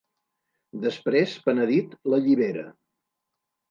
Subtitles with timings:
[0.85, 2.69] Després, penedit, l'allibera.